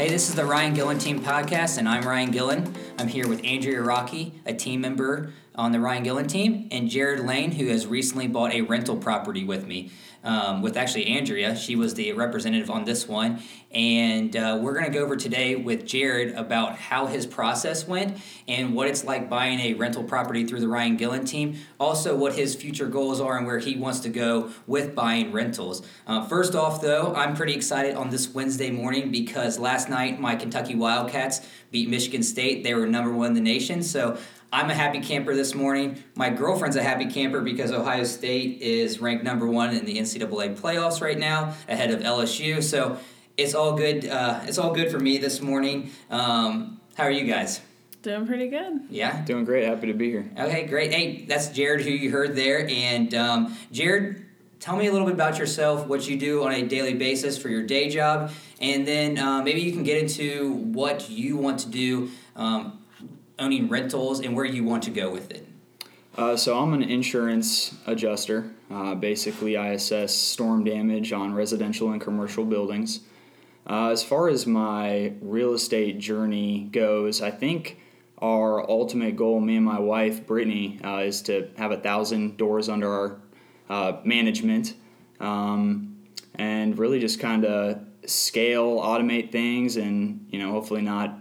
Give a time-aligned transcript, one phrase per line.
[0.00, 2.74] Hey, this is the Ryan Gillen Team Podcast, and I'm Ryan Gillen.
[2.98, 7.20] I'm here with Andrea Rocky, a team member on the Ryan Gillen team, and Jared
[7.20, 9.90] Lane, who has recently bought a rental property with me
[10.24, 11.56] um, with actually Andrea.
[11.56, 13.42] She was the representative on this one.
[13.72, 18.18] And uh, we're going to go over today with Jared about how his process went
[18.48, 21.56] and what it's like buying a rental property through the Ryan Gillen team.
[21.78, 25.82] Also, what his future goals are and where he wants to go with buying rentals.
[26.06, 30.34] Uh, first off, though, I'm pretty excited on this Wednesday morning because last night my
[30.34, 32.64] Kentucky Wildcats beat Michigan State.
[32.64, 33.84] They were number one in the nation.
[33.84, 34.18] So
[34.52, 36.02] I'm a happy camper this morning.
[36.16, 40.58] My girlfriend's a happy camper because Ohio State is ranked number one in the NCAA
[40.58, 42.62] playoffs right now, ahead of LSU.
[42.62, 42.98] So
[43.36, 44.06] it's all good.
[44.06, 45.90] Uh, it's all good for me this morning.
[46.10, 47.60] Um, how are you guys?
[48.02, 48.80] Doing pretty good.
[48.88, 49.22] Yeah.
[49.24, 49.64] Doing great.
[49.64, 50.30] Happy to be here.
[50.38, 50.92] Okay, great.
[50.92, 54.26] Hey, that's Jared, who you heard there, and um, Jared.
[54.58, 57.48] Tell me a little bit about yourself, what you do on a daily basis for
[57.48, 61.70] your day job, and then uh, maybe you can get into what you want to
[61.70, 62.78] do um,
[63.38, 65.48] owning rentals and where you want to go with it?
[66.16, 68.50] Uh, so I'm an insurance adjuster.
[68.70, 73.00] Uh, basically, I assess storm damage on residential and commercial buildings.
[73.68, 77.78] Uh, as far as my real estate journey goes, I think
[78.18, 82.68] our ultimate goal, me and my wife Brittany, uh, is to have a thousand doors
[82.68, 83.20] under our
[83.68, 84.74] uh, management,
[85.20, 85.96] um,
[86.34, 91.18] and really just kind of scale, automate things, and you know, hopefully not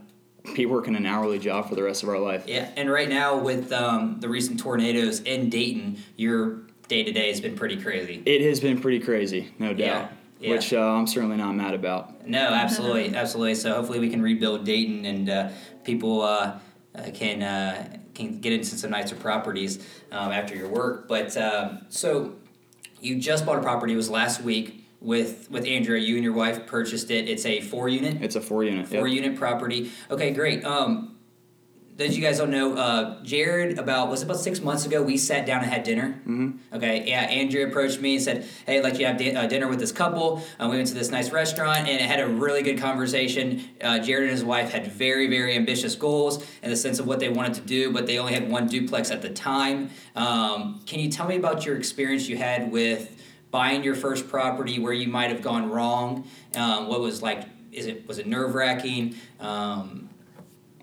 [0.55, 2.45] be working an hourly job for the rest of our life.
[2.47, 7.29] Yeah, and right now with um, the recent tornadoes in Dayton, your day to day
[7.29, 8.21] has been pretty crazy.
[8.25, 9.77] It has been pretty crazy, no doubt.
[9.77, 10.09] Yeah.
[10.39, 10.51] Yeah.
[10.51, 12.25] Which uh, I'm certainly not mad about.
[12.25, 13.55] No, absolutely, absolutely.
[13.55, 15.49] So hopefully we can rebuild Dayton and uh,
[15.83, 16.59] people uh,
[16.95, 21.09] uh can uh, can get into some nicer properties um, after your work.
[21.09, 22.35] But um, so
[23.01, 23.93] you just bought a property.
[23.93, 26.01] It was last week with with Andrea.
[26.01, 27.27] You and your wife purchased it.
[27.27, 28.21] It's a four unit.
[28.21, 28.87] It's a four unit.
[28.87, 29.23] Four yep.
[29.23, 29.91] unit property.
[30.09, 30.63] Okay, great.
[30.63, 31.18] Um,
[31.99, 35.45] those you guys don't know, uh, Jared, about was about six months ago, we sat
[35.45, 36.17] down and had dinner.
[36.21, 36.51] Mm-hmm.
[36.75, 39.47] Okay, yeah, Andrea approached me and said, "Hey, I'd like you to have di- uh,
[39.47, 42.27] dinner with this couple." Uh, we went to this nice restaurant and it had a
[42.27, 43.65] really good conversation.
[43.81, 47.19] Uh, Jared and his wife had very, very ambitious goals in the sense of what
[47.19, 49.89] they wanted to do, but they only had one duplex at the time.
[50.15, 53.17] Um, can you tell me about your experience you had with?
[53.51, 56.23] buying your first property where you might have gone wrong
[56.55, 60.08] um, what was like is it was it nerve wracking um,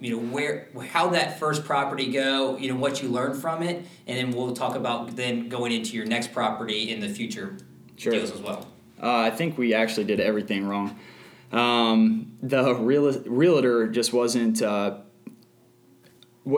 [0.01, 3.85] you know where how that first property go you know what you learned from it
[4.07, 7.57] and then we'll talk about then going into your next property in the future
[7.97, 8.13] sure.
[8.13, 8.67] deals as well
[9.03, 10.99] uh, i think we actually did everything wrong
[11.53, 14.99] um, the real, realtor just wasn't uh,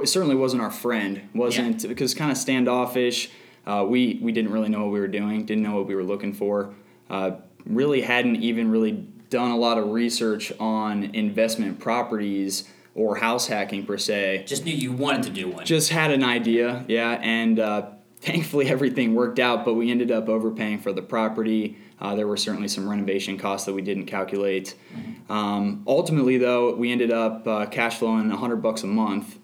[0.05, 1.89] certainly wasn't our friend wasn't yeah.
[1.89, 3.31] because kind of standoffish
[3.69, 6.03] uh, we we didn't really know what we were doing, didn't know what we were
[6.03, 6.75] looking for.
[7.11, 7.33] Uh,
[7.67, 8.93] really hadn't even really
[9.29, 12.67] done a lot of research on investment properties
[12.99, 14.45] or house hacking per se.
[14.47, 15.65] Just knew you wanted to do one.
[15.65, 19.65] Just had an idea, yeah, and uh, thankfully everything worked out.
[19.65, 21.79] But we ended up overpaying for the property.
[22.01, 24.75] Uh, there were certainly some renovation costs that we didn't calculate.
[24.95, 25.33] Mm-hmm.
[25.33, 29.39] Um, ultimately, though, we ended up uh, cash flowing hundred bucks a month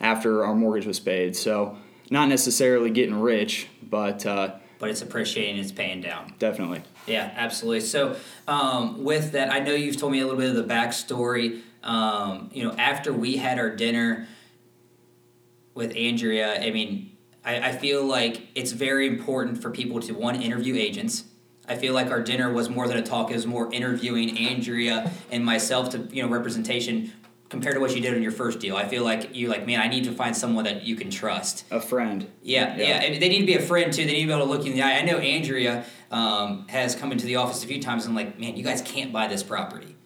[0.00, 1.36] after our mortgage was paid.
[1.36, 1.76] So
[2.10, 6.32] not necessarily getting rich, but uh, but it's appreciating, it's paying down.
[6.38, 6.82] Definitely.
[7.06, 7.80] Yeah, absolutely.
[7.80, 8.16] So
[8.48, 11.60] um, with that, I know you've told me a little bit of the backstory.
[11.82, 14.28] Um, you know, after we had our dinner
[15.74, 20.40] with Andrea, I mean, I, I feel like it's very important for people to one
[20.40, 21.24] interview agents.
[21.68, 25.10] I feel like our dinner was more than a talk; it was more interviewing Andrea
[25.30, 27.12] and myself to you know representation
[27.50, 28.76] compared to what you did on your first deal.
[28.76, 31.64] I feel like you like, man, I need to find someone that you can trust.
[31.70, 32.30] A friend.
[32.42, 32.88] Yeah, yeah.
[32.88, 33.02] yeah.
[33.02, 34.04] And they need to be a friend too.
[34.04, 34.98] They need to be able to look you in the eye.
[34.98, 38.56] I know Andrea um, has come into the office a few times and like, man,
[38.56, 39.96] you guys can't buy this property.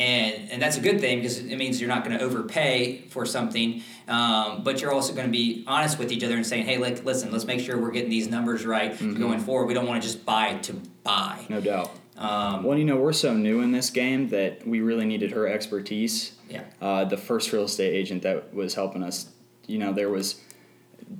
[0.00, 3.26] And, and that's a good thing because it means you're not going to overpay for
[3.26, 6.78] something, um, but you're also going to be honest with each other and saying, "Hey,
[6.78, 9.20] like, listen, let's make sure we're getting these numbers right mm-hmm.
[9.20, 9.66] going forward.
[9.66, 10.72] We don't want to just buy to
[11.04, 11.90] buy." No doubt.
[12.16, 15.46] Um, well, you know, we're so new in this game that we really needed her
[15.46, 16.64] expertise yeah.
[16.82, 19.30] Uh, the first real estate agent that was helping us,
[19.66, 20.40] you know, there was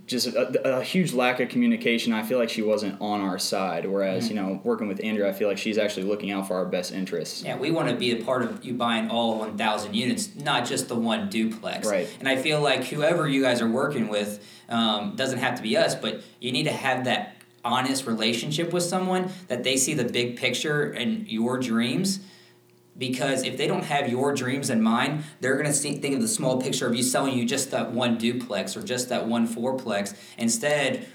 [0.06, 2.12] just a, a, huge lack of communication.
[2.12, 3.86] I feel like she wasn't on our side.
[3.86, 4.36] Whereas, mm-hmm.
[4.36, 6.92] you know, working with Andrea, I feel like she's actually looking out for our best
[6.92, 7.42] interests.
[7.42, 10.88] Yeah, we want to be a part of you buying all 1,000 units, not just
[10.88, 11.88] the one duplex.
[11.88, 12.08] Right.
[12.20, 15.76] And I feel like whoever you guys are working with um, doesn't have to be
[15.76, 20.04] us, but you need to have that honest relationship with someone that they see the
[20.04, 22.20] big picture and your dreams
[22.98, 26.28] because if they don't have your dreams in mind, they're going to think of the
[26.28, 30.14] small picture of you selling you just that one duplex or just that one fourplex.
[30.36, 31.06] Instead,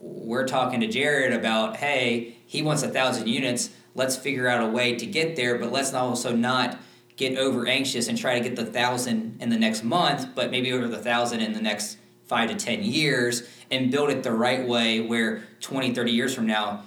[0.00, 3.70] we're talking to Jared about, hey, he wants a thousand units.
[3.94, 6.78] Let's figure out a way to get there, but let's also not
[7.16, 10.72] get over anxious and try to get the thousand in the next month, but maybe
[10.72, 14.66] over the thousand in the next five to 10 years and build it the right
[14.66, 16.82] way where 20, 30 years from now,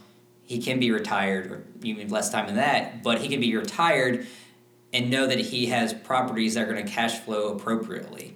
[0.45, 4.27] he can be retired or even less time than that, but he can be retired
[4.93, 8.35] and know that he has properties that are going to cash flow appropriately.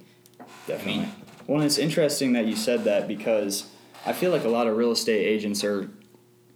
[0.67, 0.93] Definitely.
[0.93, 1.11] I mean,
[1.47, 3.69] well, it's interesting that you said that because
[4.05, 5.89] I feel like a lot of real estate agents are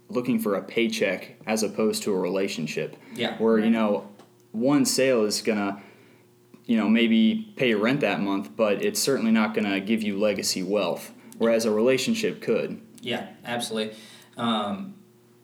[0.08, 2.96] looking for a paycheck as opposed to a relationship.
[3.14, 3.36] Yeah.
[3.38, 4.08] Where, you know,
[4.52, 5.80] one sale is going to,
[6.64, 10.02] you know, maybe pay your rent that month, but it's certainly not going to give
[10.02, 12.80] you legacy wealth, whereas a relationship could.
[13.00, 13.96] Yeah, absolutely.
[14.36, 14.94] Um,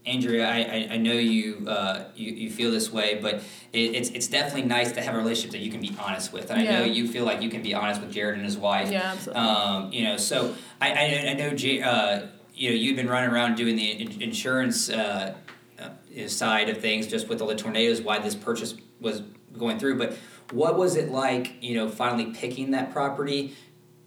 [0.06, 3.42] Andrea, I, I, I, know you, uh, you you feel this way, but
[3.72, 6.50] it, it's it's definitely nice to have a relationship that you can be honest with,
[6.50, 6.70] and yeah.
[6.70, 8.90] I know you feel like you can be honest with Jared and his wife.
[8.90, 9.42] Yeah, absolutely.
[9.42, 13.28] Um, you know, so I I, I know J, uh, you know you've been running
[13.28, 15.34] around doing the insurance uh,
[15.78, 19.20] uh, side of things, just with all the tornadoes, why this purchase was
[19.58, 19.98] going through.
[19.98, 20.16] But
[20.50, 21.62] what was it like?
[21.62, 23.54] You know, finally picking that property.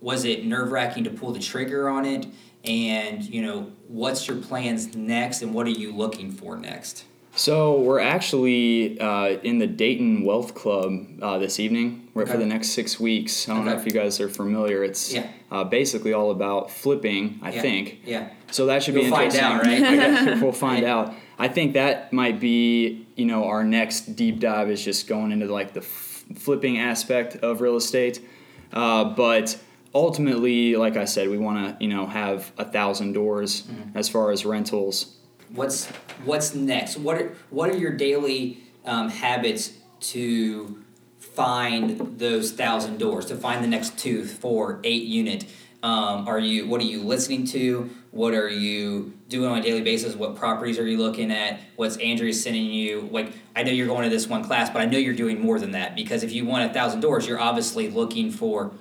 [0.02, 2.26] Was it nerve wracking to pull the trigger on it?
[2.64, 7.06] And you know what's your plans next and what are you looking for next?
[7.36, 12.04] So we're actually uh, in the dayton wealth club uh, this evening.
[12.16, 12.32] Okay.
[12.32, 13.50] for the next six weeks.
[13.50, 13.72] I don't okay.
[13.72, 14.84] know if you guys are familiar.
[14.84, 15.28] It's yeah.
[15.52, 17.62] uh, basically all about flipping i yeah.
[17.62, 18.02] think.
[18.06, 18.30] Yeah.
[18.52, 20.38] So that should we'll be interesting find out right?
[20.42, 21.16] We'll find out.
[21.40, 25.48] I think that might be you know our next deep dive is just going into
[25.48, 28.24] like the f- flipping aspect of real estate.
[28.72, 29.60] Uh, but
[29.94, 33.98] ultimately, like I said, we want to you know have a thousand doors mm-hmm.
[33.98, 35.18] as far as rentals.
[35.50, 35.88] What's
[36.26, 36.98] what's next?
[36.98, 40.84] What are what are your daily um, habits to
[41.20, 43.26] find those thousand doors?
[43.28, 45.46] To find the next two, four, eight unit.
[45.84, 47.90] Um, are you what are you listening to?
[48.12, 50.16] What are you doing on a daily basis?
[50.16, 51.60] What properties are you looking at?
[51.76, 53.10] What's Andrea sending you?
[53.12, 55.60] Like I know you're going to this one class, but I know you're doing more
[55.60, 58.72] than that because if you want a thousand doors, you're obviously looking for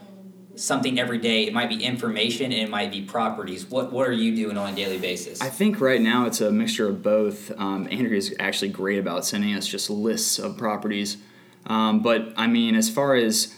[0.54, 1.46] something every day.
[1.46, 3.68] It might be information and it might be properties.
[3.68, 5.40] What what are you doing on a daily basis?
[5.40, 7.50] I think right now it's a mixture of both.
[7.58, 11.16] Um, Andrea is actually great about sending us just lists of properties.
[11.66, 13.54] Um, but I mean, as far as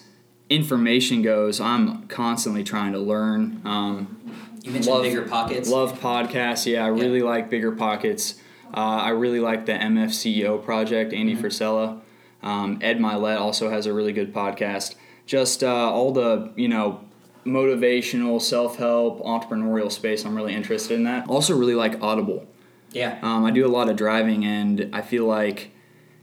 [0.50, 3.60] information goes, I'm constantly trying to learn.
[3.64, 4.20] Um,
[4.62, 5.68] you mentioned love, BiggerPockets.
[5.68, 6.66] Love podcasts.
[6.66, 7.24] Yeah, I really yeah.
[7.24, 8.38] like BiggerPockets.
[8.72, 11.12] Uh, I really like the MFCEO project.
[11.12, 11.44] Andy mm-hmm.
[11.44, 12.00] Frisella.
[12.42, 17.04] Um, Ed Mylett also has a really good podcast just uh, all the you know
[17.44, 20.24] motivational, self help, entrepreneurial space.
[20.24, 21.28] I'm really interested in that.
[21.28, 22.46] Also, really like Audible.
[22.92, 23.18] Yeah.
[23.22, 25.72] Um, I do a lot of driving, and I feel like,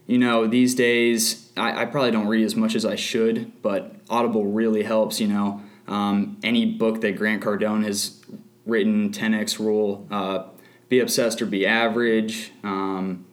[0.08, 3.94] you know, these days I, I, probably don't read as much as I should, but
[4.10, 5.20] Audible really helps.
[5.20, 8.22] You know, um, any book that Grant Cardone has
[8.66, 10.46] written, 10x Rule, uh,
[10.88, 12.52] Be Obsessed or Be Average.
[12.64, 13.26] Um,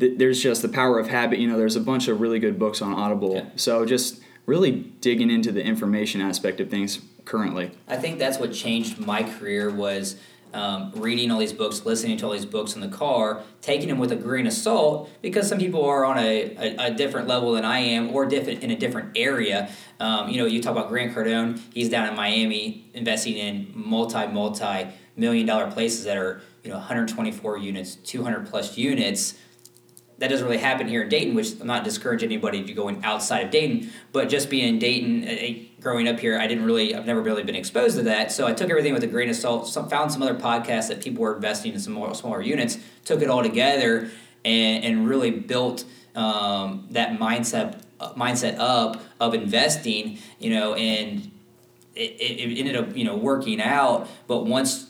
[0.00, 1.38] th- there's just the power of habit.
[1.38, 3.36] You know, there's a bunch of really good books on Audible.
[3.36, 3.48] Yeah.
[3.54, 7.70] So just really digging into the information aspect of things currently.
[7.86, 10.16] I think that's what changed my career was
[10.54, 13.98] um, reading all these books, listening to all these books in the car, taking them
[13.98, 17.52] with a grain of salt because some people are on a, a, a different level
[17.52, 19.70] than I am or different in a different area.
[20.00, 24.26] Um, you know, you talk about Grant Cardone, he's down in Miami investing in multi,
[24.28, 29.34] multi million dollar places that are, you know, 124 units, 200 plus units
[30.18, 33.46] that doesn't really happen here in Dayton, which I'm not discouraging anybody to going outside
[33.46, 37.06] of Dayton, but just being in Dayton, uh, growing up here, I didn't really, I've
[37.06, 38.32] never really been exposed to that.
[38.32, 41.00] So I took everything with a grain of salt, some, found some other podcasts that
[41.00, 44.10] people were investing in some more, smaller units, took it all together,
[44.44, 45.84] and, and really built
[46.16, 51.30] um, that mindset uh, mindset up of investing, you know, and
[51.94, 54.08] it, it ended up, you know, working out.
[54.26, 54.87] But once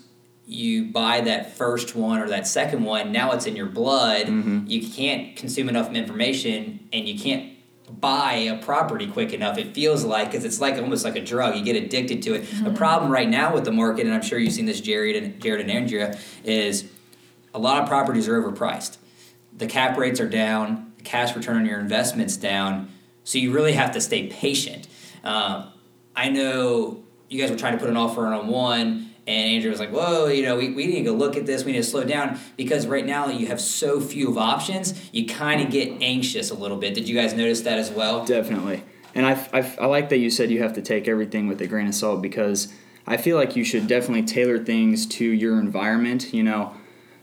[0.49, 4.25] you buy that first one or that second one, now it's in your blood.
[4.25, 4.65] Mm-hmm.
[4.65, 7.53] You can't consume enough information and you can't
[7.87, 9.59] buy a property quick enough.
[9.59, 11.55] It feels like because it's like almost like a drug.
[11.55, 12.43] You get addicted to it.
[12.43, 12.63] Mm-hmm.
[12.63, 15.39] The problem right now with the market, and I'm sure you've seen this, Jared and
[15.39, 16.89] Jared and Andrea, is
[17.53, 18.97] a lot of properties are overpriced.
[19.55, 20.93] The cap rates are down.
[20.97, 22.89] The cash return on your investments down.
[23.23, 24.87] So you really have to stay patient.
[25.23, 25.69] Uh,
[26.15, 29.79] I know you guys were trying to put an offer on one and Andrea was
[29.79, 31.63] like, whoa, you know, we, we need to go look at this.
[31.63, 35.27] We need to slow down because right now you have so few of options, you
[35.27, 36.95] kind of get anxious a little bit.
[36.95, 38.25] Did you guys notice that as well?
[38.25, 38.81] Definitely.
[39.13, 41.67] And I, I, I like that you said you have to take everything with a
[41.67, 42.73] grain of salt because
[43.05, 46.33] I feel like you should definitely tailor things to your environment.
[46.33, 46.73] You know,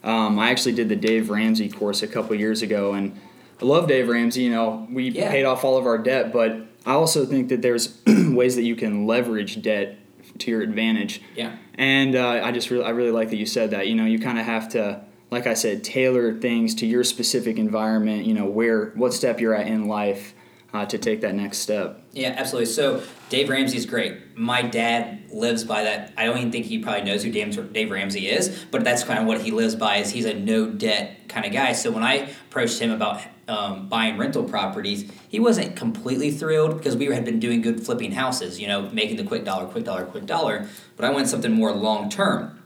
[0.04, 3.18] um, I actually did the Dave Ramsey course a couple years ago, and
[3.60, 4.42] I love Dave Ramsey.
[4.42, 5.28] You know, we yeah.
[5.28, 6.52] paid off all of our debt, but
[6.84, 9.98] I also think that there's ways that you can leverage debt
[10.40, 11.23] to your advantage.
[11.35, 11.57] Yeah.
[11.75, 13.88] And uh, I just really, I really like that you said that.
[13.88, 17.59] You know, you kind of have to, like I said, tailor things to your specific
[17.59, 18.25] environment.
[18.25, 20.35] You know, where, what step you're at in life.
[20.76, 22.02] Uh, to take that next step.
[22.12, 22.66] Yeah, absolutely.
[22.66, 24.37] So Dave Ramsey is great.
[24.37, 26.12] My dad lives by that.
[26.16, 29.26] I don't even think he probably knows who Dave Ramsey is, but that's kind of
[29.26, 29.97] what he lives by.
[29.97, 31.73] Is he's a no debt kind of guy.
[31.73, 36.97] So when I approached him about um, buying rental properties, he wasn't completely thrilled because
[36.97, 40.04] we had been doing good flipping houses, you know, making the quick dollar, quick dollar,
[40.04, 40.68] quick dollar.
[40.97, 42.62] But I want something more long term.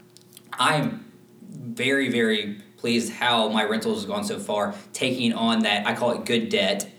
[0.53, 1.07] I'm
[1.49, 6.13] very, very pleased how my rentals has gone so far, taking on that I call
[6.13, 6.91] it good debt.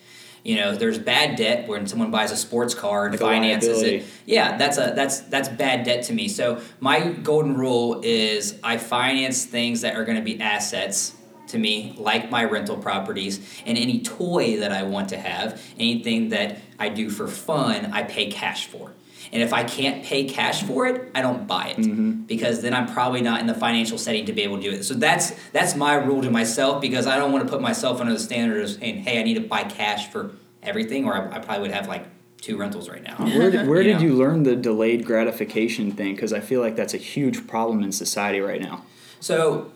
[0.44, 4.04] You know, there's bad debt when someone buys a sports car and like finances it.
[4.26, 6.28] Yeah, that's a that's that's bad debt to me.
[6.28, 11.16] So my golden rule is I finance things that are going to be assets
[11.48, 16.30] to me, like my rental properties, and any toy that I want to have, anything
[16.30, 18.92] that I do for fun, I pay cash for.
[19.32, 22.24] And if I can't pay cash for it, I don't buy it mm-hmm.
[22.24, 24.84] because then I'm probably not in the financial setting to be able to do it.
[24.84, 28.14] So that's that's my rule to myself because I don't want to put myself under
[28.14, 30.32] the standard of saying, "Hey, I need to buy cash for
[30.64, 32.06] everything," or I, I probably would have like
[32.42, 33.16] two rentals right now.
[33.18, 34.04] Where did, where you did know?
[34.04, 36.16] you learn the delayed gratification thing?
[36.16, 38.84] Because I feel like that's a huge problem in society right now.
[39.20, 39.72] So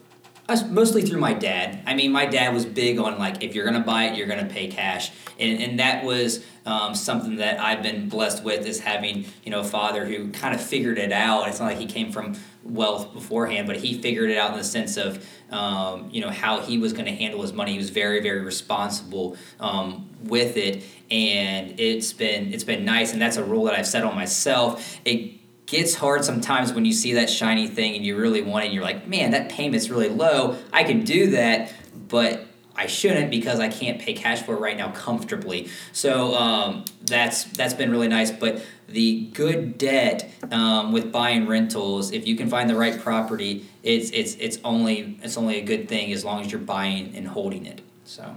[0.48, 1.80] mostly through my dad.
[1.86, 4.46] I mean, my dad was big on like if you're gonna buy it, you're gonna
[4.46, 9.26] pay cash, and and that was um, something that I've been blessed with is having
[9.44, 11.48] you know a father who kind of figured it out.
[11.48, 14.64] It's not like he came from wealth beforehand, but he figured it out in the
[14.64, 17.72] sense of um, you know how he was going to handle his money.
[17.72, 23.22] He was very very responsible um, with it, and it's been it's been nice, and
[23.22, 25.00] that's a rule that I've set on myself.
[25.06, 28.68] It gets hard sometimes when you see that shiny thing and you really want it
[28.68, 30.58] and you're like, man, that payment's really low.
[30.72, 31.74] I can do that,
[32.08, 32.46] but
[32.76, 35.70] I shouldn't because I can't pay cash for it right now comfortably.
[35.94, 38.32] So um, that's that's been really nice.
[38.32, 43.66] But the good debt um, with buying rentals, if you can find the right property,
[43.82, 47.28] it's it's it's only it's only a good thing as long as you're buying and
[47.28, 47.82] holding it.
[48.04, 48.36] So.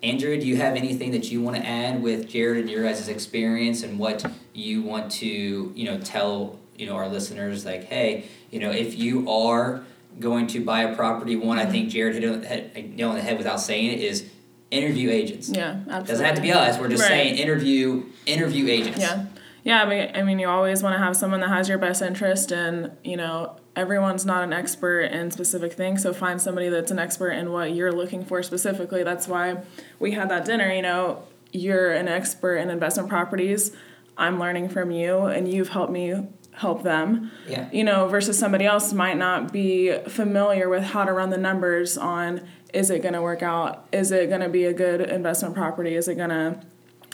[0.00, 3.08] Andrea, do you have anything that you want to add with Jared and your guys'
[3.08, 4.24] experience and what
[4.58, 5.26] you want to,
[5.74, 9.84] you know, tell, you know, our listeners like, hey, you know, if you are
[10.18, 11.90] going to buy a property, one, I think mm-hmm.
[11.90, 14.28] Jared hit a nail on the head without saying it is
[14.70, 15.48] interview agents.
[15.48, 16.06] Yeah, absolutely.
[16.06, 16.78] Doesn't have to be us.
[16.78, 17.08] We're just right.
[17.08, 18.98] saying interview interview agents.
[18.98, 19.26] Yeah.
[19.64, 22.00] Yeah, I mean, I mean, you always want to have someone that has your best
[22.00, 26.02] interest, and you know, everyone's not an expert in specific things.
[26.02, 29.02] So find somebody that's an expert in what you're looking for specifically.
[29.02, 29.62] That's why
[29.98, 30.72] we had that dinner.
[30.72, 31.22] You know,
[31.52, 33.72] you're an expert in investment properties.
[34.18, 37.30] I'm learning from you, and you've helped me help them.
[37.46, 37.68] Yeah.
[37.72, 41.96] You know, versus somebody else might not be familiar with how to run the numbers
[41.96, 43.86] on is it going to work out?
[43.92, 45.94] Is it going to be a good investment property?
[45.94, 46.60] Is it going to,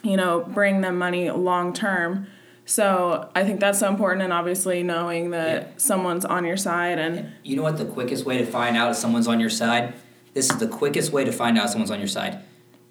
[0.02, 2.26] you know, bring them money long term?
[2.66, 5.68] So I think that's so important, and obviously knowing that yeah.
[5.76, 6.99] someone's on your side.
[6.99, 9.94] And you know what the quickest way to find out if someone's on your side?
[10.32, 12.42] This is the quickest way to find out if someone's on your side.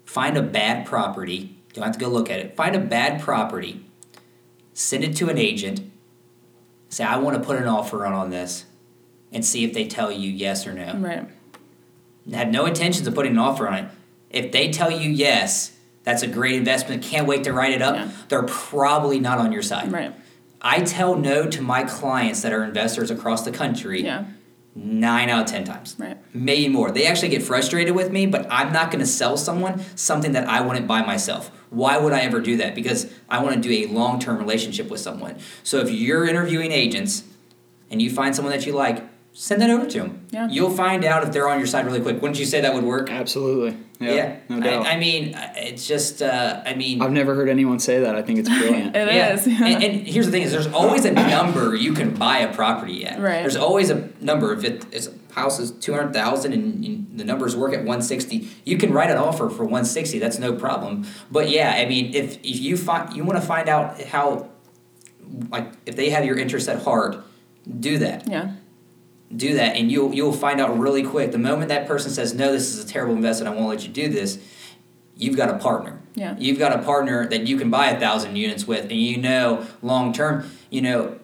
[0.04, 1.34] Find a bad property.
[1.34, 2.56] You don't have to go look at it.
[2.56, 3.84] Find a bad property.
[4.74, 5.90] Send it to an agent.
[6.88, 8.66] Say, I want to put an offer on on this,
[9.32, 10.94] and see if they tell you yes or no.
[10.96, 11.28] Right.
[12.32, 13.90] Have no intentions of putting an offer on it.
[14.30, 17.02] If they tell you yes, that's a great investment.
[17.02, 17.96] Can't wait to write it up.
[17.96, 18.10] Yeah.
[18.28, 19.90] They're probably not on your side.
[19.90, 20.14] Right.
[20.60, 24.02] I tell no to my clients that are investors across the country.
[24.02, 24.24] Yeah.
[24.76, 25.94] Nine out of ten times.
[25.98, 26.18] Right.
[26.34, 26.90] Maybe more.
[26.90, 30.48] They actually get frustrated with me, but I'm not going to sell someone something that
[30.48, 31.52] I wouldn't buy myself.
[31.70, 32.74] Why would I ever do that?
[32.74, 35.38] Because I want to do a long term relationship with someone.
[35.62, 37.22] So if you're interviewing agents
[37.90, 40.26] and you find someone that you like, send that over to them.
[40.30, 40.48] Yeah.
[40.48, 42.22] You'll find out if they're on your side really quick.
[42.22, 43.10] Wouldn't you say that would work?
[43.10, 43.76] Absolutely.
[43.98, 44.14] Yeah.
[44.14, 44.36] yeah.
[44.48, 44.86] No doubt.
[44.86, 47.02] I, I, mean, it's just, uh, I mean.
[47.02, 48.14] I've never heard anyone say that.
[48.14, 48.94] I think it's brilliant.
[48.96, 49.34] it yeah.
[49.34, 49.46] is.
[49.46, 53.04] and, and, here's the thing is there's always a number you can buy a property
[53.04, 53.20] at.
[53.20, 53.40] Right.
[53.40, 54.52] There's always a number.
[54.52, 59.10] If it is, house is 200000 and the numbers work at 160 you can write
[59.10, 63.16] an offer for 160 that's no problem but yeah i mean if, if you find
[63.16, 64.48] you want to find out how
[65.50, 67.16] like if they have your interest at heart
[67.80, 68.52] do that yeah
[69.36, 72.52] do that and you'll you'll find out really quick the moment that person says no
[72.52, 74.38] this is a terrible investment i won't let you do this
[75.16, 76.00] you've got a partner.
[76.14, 76.36] Yeah.
[76.38, 79.66] You've got a partner that you can buy a thousand units with and you know
[79.82, 81.18] long term you know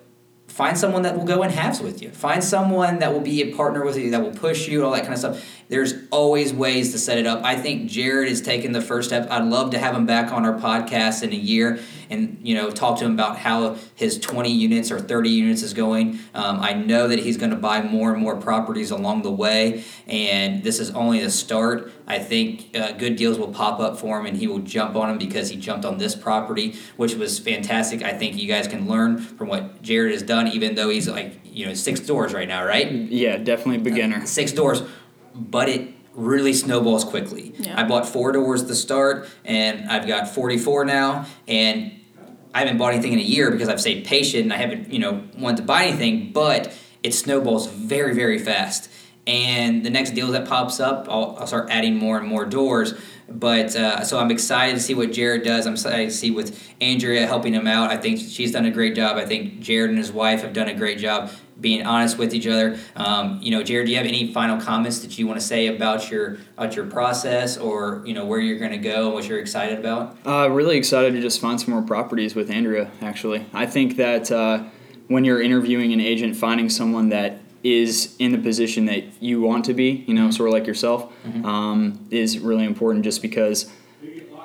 [0.49, 2.11] find someone that will go in halves with you.
[2.11, 5.03] Find someone that will be a partner with you that will push you all that
[5.03, 8.73] kind of stuff there's always ways to set it up i think jared has taken
[8.73, 11.81] the first step i'd love to have him back on our podcast in a year
[12.11, 15.73] and you know talk to him about how his 20 units or 30 units is
[15.73, 16.19] going.
[16.35, 19.85] Um, I know that he's going to buy more and more properties along the way,
[20.07, 21.93] and this is only the start.
[22.07, 25.09] I think uh, good deals will pop up for him, and he will jump on
[25.09, 28.03] them because he jumped on this property, which was fantastic.
[28.03, 31.41] I think you guys can learn from what Jared has done, even though he's like
[31.45, 32.91] you know six doors right now, right?
[32.91, 34.17] Yeah, definitely beginner.
[34.17, 34.83] Uh, six doors,
[35.35, 37.55] but it really snowballs quickly.
[37.59, 37.81] Yeah.
[37.81, 42.01] I bought four doors the start, and I've got 44 now, and
[42.55, 44.99] I haven't bought anything in a year because I've stayed patient and I haven't, you
[44.99, 48.91] know, wanted to buy anything, but it snowballs very, very fast.
[49.27, 52.95] And the next deal that pops up, I'll, I'll start adding more and more doors.
[53.29, 55.67] But uh, so I'm excited to see what Jared does.
[55.67, 57.91] I'm excited to see with Andrea helping him out.
[57.91, 59.17] I think she's done a great job.
[59.17, 62.47] I think Jared and his wife have done a great job being honest with each
[62.47, 62.79] other.
[62.97, 65.67] Um, you know, Jared, do you have any final comments that you want to say
[65.67, 69.27] about your about your process or you know where you're going to go and what
[69.27, 70.17] you're excited about?
[70.27, 72.91] Uh, really excited to just find some more properties with Andrea.
[73.03, 74.65] Actually, I think that uh,
[75.09, 79.67] when you're interviewing an agent, finding someone that is in the position that you want
[79.67, 81.13] to be, you know, sort of like yourself,
[81.45, 83.05] um, is really important.
[83.05, 83.71] Just because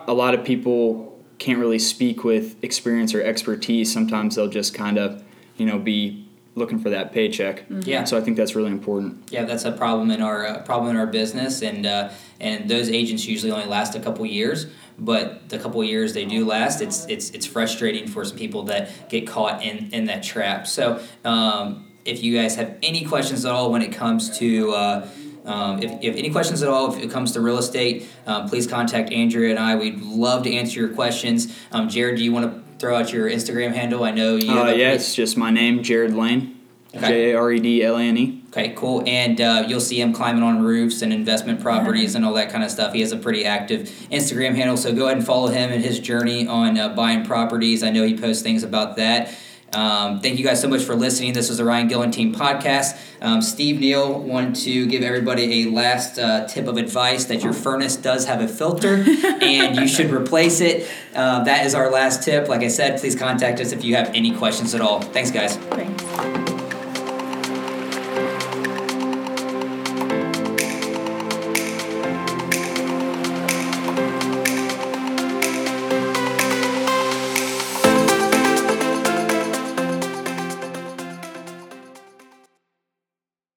[0.08, 3.92] a lot of people can't really speak with experience or expertise.
[3.92, 5.24] Sometimes they'll just kind of,
[5.58, 6.25] you know, be
[6.56, 7.66] looking for that paycheck.
[7.70, 8.06] Yeah.
[8.06, 9.30] So I think that's really important.
[9.30, 12.10] Yeah, that's a problem in our uh, problem in our business, and uh,
[12.40, 14.68] and those agents usually only last a couple years.
[14.98, 19.10] But the couple years they do last, it's it's it's frustrating for some people that
[19.10, 20.66] get caught in in that trap.
[20.68, 25.10] So um, if you guys have any questions at all when it comes to uh,
[25.46, 28.66] um, if, if any questions at all, if it comes to real estate, um, please
[28.66, 29.76] contact Andrea and I.
[29.76, 31.56] We'd love to answer your questions.
[31.72, 34.04] Um, Jared, do you want to throw out your Instagram handle?
[34.04, 34.52] I know you.
[34.52, 36.60] Uh, yeah, it's just my name, Jared Lane,
[36.96, 37.08] Okay.
[37.08, 38.44] J A R E D L A N E.
[38.50, 39.04] Okay, cool.
[39.08, 42.64] And uh, you'll see him climbing on roofs and investment properties and all that kind
[42.64, 42.94] of stuff.
[42.94, 46.00] He has a pretty active Instagram handle, so go ahead and follow him and his
[46.00, 47.82] journey on uh, buying properties.
[47.84, 49.36] I know he posts things about that.
[49.74, 51.34] Um, thank you guys so much for listening.
[51.34, 52.98] This was the Ryan Gillen Team podcast.
[53.22, 57.54] Um, Steve Neal wanted to give everybody a last uh, tip of advice that your
[57.54, 59.04] furnace does have a filter
[59.42, 60.90] and you should replace it.
[61.14, 62.48] Uh, that is our last tip.
[62.48, 65.02] Like I said, please contact us if you have any questions at all.
[65.02, 65.58] Thanks, guys.
[65.58, 66.45] Thanks.